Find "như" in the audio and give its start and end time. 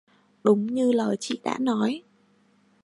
0.67-0.91